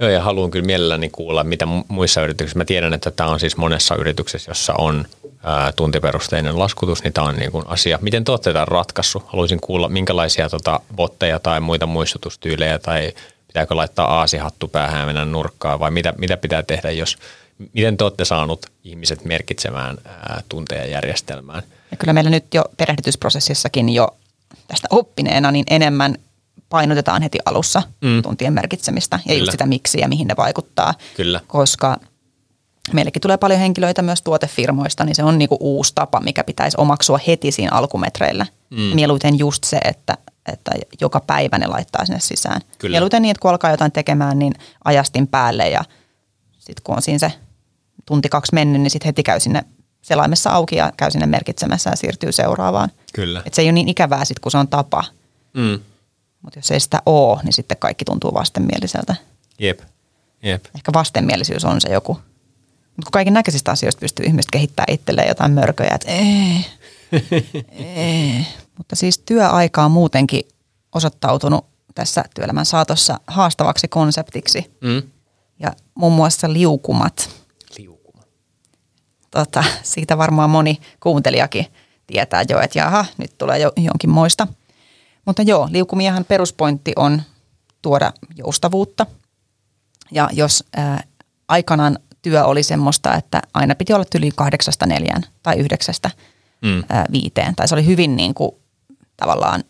[0.00, 2.58] Joo, ja haluan kyllä mielelläni kuulla, mitä muissa yrityksissä.
[2.58, 5.04] Mä tiedän, että tämä on siis monessa yrityksessä, jossa on
[5.42, 7.98] ää, tuntiperusteinen laskutus, niin tämä on niin kuin asia.
[8.02, 9.24] Miten te olette tämän ratkaissut?
[9.26, 13.12] Haluaisin kuulla, minkälaisia tota, botteja tai muita muistutustyylejä tai
[13.46, 17.16] pitääkö laittaa aasihattu päähän ja mennä nurkkaan vai mitä, mitä pitää tehdä, jos,
[17.72, 23.88] miten te olette saanut ihmiset merkitsemään ää, tunteja järjestelmään– ja kyllä meillä nyt jo perehdytysprosessissakin
[23.88, 24.16] jo
[24.68, 26.14] tästä oppineena, niin enemmän
[26.68, 28.22] painotetaan heti alussa mm.
[28.22, 29.38] tuntien merkitsemistä ja kyllä.
[29.38, 30.94] just sitä miksi ja mihin ne vaikuttaa.
[31.16, 31.40] Kyllä.
[31.46, 31.96] Koska
[32.92, 37.20] meillekin tulee paljon henkilöitä myös tuotefirmoista, niin se on niinku uusi tapa, mikä pitäisi omaksua
[37.26, 38.46] heti siinä alkumetreillä.
[38.70, 38.78] Mm.
[38.78, 40.18] Mieluiten just se, että,
[40.52, 42.60] että joka päivä ne laittaa sinne sisään.
[42.78, 42.92] Kyllä.
[42.92, 44.54] Mieluiten niin, että kun alkaa jotain tekemään, niin
[44.84, 45.84] ajastin päälle ja
[46.58, 47.32] sitten kun on siinä se
[48.06, 49.64] tunti kaksi mennyt, niin sitten heti käy sinne
[50.02, 52.90] selaimessa auki ja käy sinne merkitsemässä ja siirtyy seuraavaan.
[53.14, 53.42] Kyllä.
[53.46, 55.04] Et se ei ole niin ikävää sitten, kun se on tapa.
[55.54, 55.78] Mm.
[56.42, 59.16] Mutta jos ei sitä ole, niin sitten kaikki tuntuu vastenmieliseltä.
[59.58, 59.80] Jep.
[60.42, 60.64] Jep.
[60.74, 62.12] Ehkä vastenmielisyys on se joku.
[62.12, 66.66] Mutta kun kaiken näköisistä asioista pystyy ihmiset kehittämään itselleen jotain mörköjä, että ei,
[67.96, 68.46] ei.
[68.78, 70.42] Mutta siis työaika on muutenkin
[70.94, 74.76] osoittautunut tässä työelämän saatossa haastavaksi konseptiksi.
[74.80, 75.02] Mm.
[75.60, 77.30] Ja muun muassa liukumat
[79.30, 81.66] tota, siitä varmaan moni kuuntelijakin
[82.06, 84.46] tietää jo, että jaha, nyt tulee jo jonkin moista.
[85.28, 87.22] Mutta joo, liukumiahan peruspointti on
[87.82, 89.06] tuoda joustavuutta.
[90.10, 91.04] Ja jos ää,
[91.48, 96.10] aikanaan työ oli semmoista, että aina piti olla yli kahdeksasta neljään tai yhdeksästä
[96.62, 96.82] mm.
[96.88, 98.50] ää, viiteen, tai se oli hyvin niin kuin,
[99.16, 99.64] tavallaan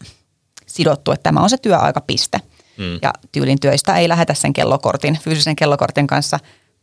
[0.66, 2.40] sidottu, että tämä on se työaikapiste.
[2.76, 2.98] Mm.
[3.02, 6.38] Ja tyylin työistä ei lähetä sen kellokortin, fyysisen kellokortin kanssa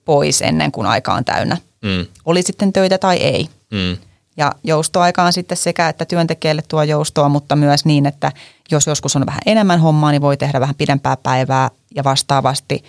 [0.06, 2.06] pois ennen kuin aika on täynnä mm.
[2.26, 3.50] oli sitten töitä tai ei.
[3.72, 3.98] Mm.
[4.38, 8.32] Ja joustoaika on sitten sekä, että työntekijälle tuo joustoa, mutta myös niin, että
[8.72, 12.84] jos joskus on vähän enemmän hommaa, niin voi tehdä vähän pidempää päivää ja vastaavasti,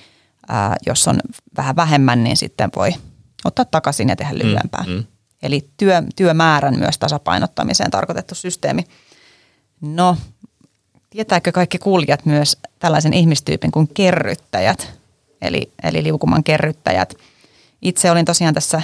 [0.49, 1.21] ää, jos on
[1.57, 2.91] vähän vähemmän, niin sitten voi
[3.45, 4.39] ottaa takaisin ja tehdä mm.
[4.39, 4.85] lyhyempää.
[4.87, 4.93] Mm.
[4.93, 5.05] Mm.
[5.43, 8.85] Eli työ, työmäärän myös tasapainottamiseen tarkoitettu systeemi.
[9.81, 10.17] No,
[11.11, 14.99] tietääkö kaikki kuulijat myös tällaisen ihmistyypin kuin kerryttäjät,
[15.43, 17.15] eli, eli liukuman kerryttäjät–
[17.83, 18.83] itse olin tosiaan tässä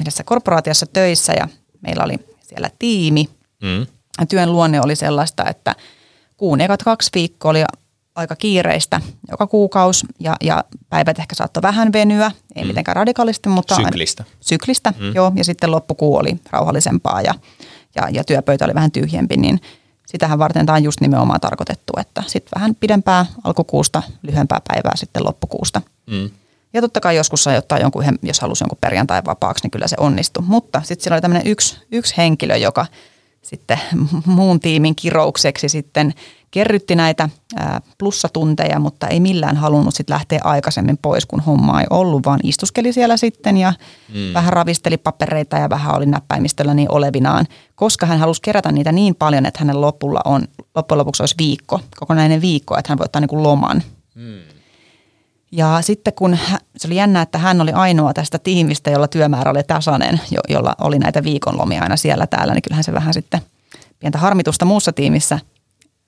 [0.00, 1.48] yhdessä korporaatiossa töissä ja
[1.82, 3.28] meillä oli siellä tiimi.
[3.62, 3.86] Mm.
[4.28, 5.74] Työn luonne oli sellaista, että
[6.36, 7.64] kuun ekat kaksi viikkoa oli
[8.14, 12.68] aika kiireistä joka kuukausi ja, ja päivät ehkä saattoi vähän venyä, ei mm.
[12.68, 13.74] mitenkään radikaalisti, mutta...
[13.74, 14.24] Syklistä.
[14.40, 15.14] Syklistä, mm.
[15.14, 15.32] joo.
[15.34, 17.34] Ja sitten loppukuu oli rauhallisempaa ja,
[17.94, 19.60] ja, ja työpöytä oli vähän tyhjempi, niin
[20.06, 25.24] sitähän varten tämä on just nimenomaan tarkoitettu, että sitten vähän pidempää alkukuusta, lyhyempää päivää sitten
[25.24, 25.82] loppukuusta.
[26.06, 26.30] Mm.
[26.72, 29.96] Ja totta kai joskus sai ottaa jonkun, jos halusi jonkun perjantai vapaaksi, niin kyllä se
[30.00, 30.44] onnistui.
[30.46, 32.86] Mutta sitten siellä oli tämmöinen yksi, yksi henkilö, joka
[33.42, 33.78] sitten
[34.26, 36.14] muun tiimin kiroukseksi sitten
[36.50, 37.28] kerrytti näitä
[37.98, 42.92] plussatunteja, mutta ei millään halunnut sitten lähteä aikaisemmin pois, kun homma ei ollut, vaan istuskeli
[42.92, 43.72] siellä sitten ja
[44.14, 44.34] mm.
[44.34, 49.14] vähän ravisteli papereita ja vähän oli näppäimistöllä niin olevinaan, koska hän halusi kerätä niitä niin
[49.14, 53.20] paljon, että hänen lopulla on, loppujen lopuksi olisi viikko, kokonainen viikko, että hän voi ottaa
[53.20, 53.82] niin kuin loman.
[54.14, 54.51] Mm.
[55.52, 56.38] Ja sitten kun
[56.76, 60.74] se oli jännä, että hän oli ainoa tästä tiimistä, jolla työmäärä oli tasainen, jo, jolla
[60.80, 63.40] oli näitä viikonlomia aina siellä täällä, niin kyllähän se vähän sitten
[63.98, 65.38] pientä harmitusta muussa tiimissä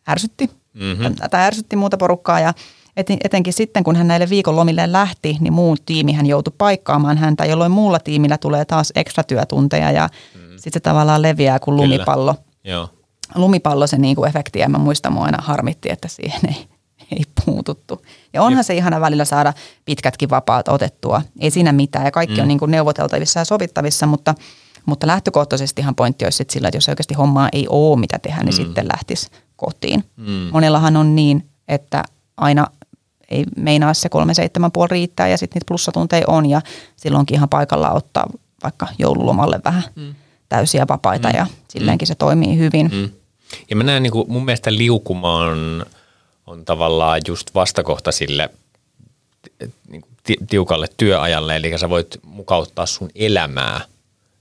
[0.09, 0.51] ärsytti.
[0.75, 1.15] Mm-hmm.
[1.31, 2.55] Tai ärsytti muuta porukkaa ja
[2.97, 5.77] etenkin sitten, kun hän näille viikonlomille lähti, niin muu
[6.17, 10.41] hän joutui paikkaamaan häntä, jolloin muulla tiimillä tulee taas ekstra työtunteja ja mm.
[10.51, 12.35] sitten se tavallaan leviää kuin lumipallo.
[12.65, 12.89] Joo.
[13.35, 16.69] Lumipallo se niin kuin efekti ja mä muistan mua aina harmitti, että siihen ei
[17.11, 18.03] ei puututtu.
[18.33, 18.67] Ja onhan Jep.
[18.67, 19.53] se ihana välillä saada
[19.85, 21.23] pitkätkin vapaat otettua.
[21.41, 22.43] Ei siinä mitään ja kaikki mm.
[22.43, 24.35] on niin kuin neuvoteltavissa ja sovittavissa, mutta,
[24.87, 28.65] mutta lähtökohtaisestihan pointti olisi sillä, että jos oikeasti hommaa ei ole mitä tehdä, niin mm.
[28.65, 30.05] sitten lähtisi kotiin.
[30.17, 30.49] Mm.
[30.53, 32.05] Monellahan on niin, että
[32.37, 32.67] aina
[33.31, 36.61] ei meinaa se kolme seitsemän puoli riittää ja sitten niitä plussatunteja on ja
[36.97, 38.27] silloinkin ihan paikalla ottaa
[38.63, 40.15] vaikka joululomalle vähän mm.
[40.49, 41.35] täysiä vapaita mm.
[41.37, 42.09] ja silleenkin mm.
[42.09, 42.91] se toimii hyvin.
[42.95, 43.11] Mm.
[43.71, 45.59] Ja mä näen niin kuin, mun mielestä liukumaan–
[46.47, 48.51] on tavallaan just vastakohta sille
[49.89, 50.03] niin
[50.51, 53.81] tiukalle työajalle, eli sä voit mukauttaa sun elämää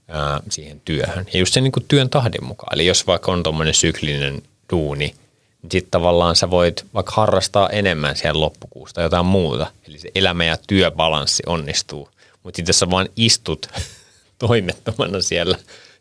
[0.08, 1.26] ää, siihen työhön.
[1.32, 2.74] Ja just sen niin kuin työn tahdin mukaan.
[2.74, 5.14] Eli jos vaikka on tuommoinen syklinen duuni,
[5.62, 9.66] niin sitten tavallaan sä voit vaikka harrastaa enemmän siellä loppukuusta jotain muuta.
[9.88, 12.08] Eli se elämä- ja työbalanssi onnistuu.
[12.42, 13.68] Mutta sitten sä vaan istut
[14.38, 15.58] toimettomana siellä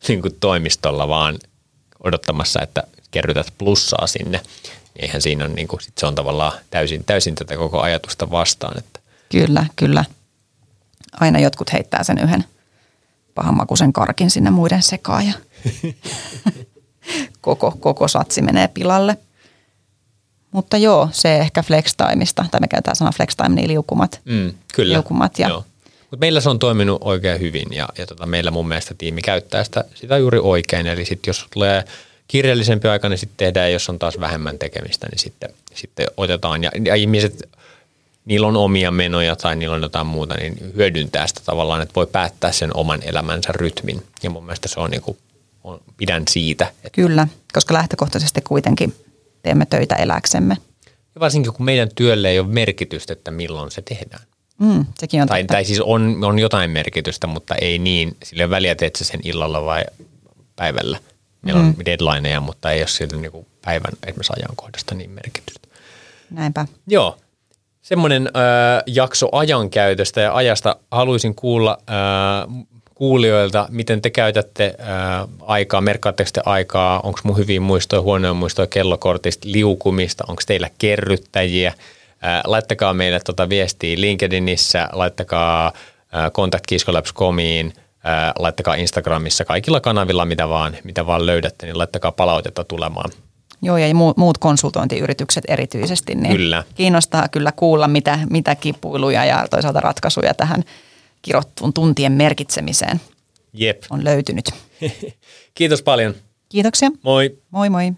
[0.08, 1.40] niin kuin toimistolla vaan
[2.04, 4.42] odottamassa, että kerrytät plussaa sinne,
[5.00, 8.78] eihän siinä ole, niin kuin, sit se on tavallaan täysin, täysin tätä koko ajatusta vastaan.
[8.78, 9.00] Että.
[9.32, 10.06] Kyllä, kyllä.
[11.20, 12.46] Aina jotkut heittää sen yhden
[13.36, 15.34] pahanmakuisen karkin sinne muiden sekaan ja
[17.42, 19.18] koko, koko satsi menee pilalle.
[20.52, 24.22] Mutta joo, se ehkä flextimeista, tai me käytetään sana flextime, niin liukumat.
[24.26, 24.94] Mm, kyllä.
[24.94, 25.66] Liukumat ja joo.
[26.12, 29.64] Mut meillä se on toiminut oikein hyvin ja, ja tota, meillä mun mielestä tiimi käyttää
[29.64, 30.88] sitä, sitä juuri oikein.
[30.88, 31.84] Eli sitten jos tulee
[32.28, 36.64] kirjallisempi aika, niin sitten tehdään, jos on taas vähemmän tekemistä, niin sitten, sitten otetaan.
[36.64, 37.50] Ja, ja ihmiset,
[38.26, 42.08] niillä on omia menoja tai niillä on jotain muuta, niin hyödyntää sitä tavallaan, että voi
[42.08, 44.04] päättää sen oman elämänsä rytmin.
[44.24, 45.18] Ja mun mielestä se on niin kuin,
[45.64, 46.66] on, pidän siitä.
[46.66, 48.96] Että Kyllä, koska lähtökohtaisesti kuitenkin
[49.44, 50.58] teemme töitä eläksemme.
[51.16, 54.24] Ja varsinkin kun meidän työlle ei ole merkitystä, että milloin se tehdään.
[54.58, 55.54] Mm, sekin on tai, totta.
[55.54, 59.84] tai siis on, on jotain merkitystä, mutta ei niin, sille väliä teet sen illalla vai
[60.56, 60.98] päivällä–
[61.44, 61.68] Meillä mm.
[61.68, 65.68] on deadlineja, mutta ei ole silti niin päivän esimerkiksi ajankohdasta niin merkitystä.
[66.30, 66.66] Näinpä.
[66.88, 67.18] Joo.
[67.82, 74.88] Semmoinen äh, jakso ajankäytöstä ja ajasta haluaisin kuulla äh, kuulijoilta, miten te käytätte äh,
[75.42, 81.68] aikaa, merkkaatteko te aikaa, onko mun hyviä muistoja, huonoja muistoja kellokortista, liukumista, onko teillä kerryttäjiä.
[81.68, 86.32] Äh, laittakaa meille tuota viestiä LinkedInissä, laittakaa äh,
[88.40, 93.12] laittakaa Instagramissa kaikilla kanavilla, mitä vaan, mitä vaan löydätte, niin laittakaa palautetta tulemaan.
[93.62, 96.64] Joo, ja muut konsultointiyritykset erityisesti, niin kyllä.
[96.76, 100.64] kiinnostaa kyllä kuulla, mitä, mitä kipuiluja ja toisaalta ratkaisuja tähän
[101.22, 103.02] kirottuun tuntien merkitsemiseen
[103.54, 103.84] Jep.
[103.90, 104.46] on löytynyt.
[105.56, 106.16] Kiitos paljon.
[106.50, 106.90] Kiitoksia.
[107.04, 107.38] Moi.
[107.52, 107.92] Moi moi.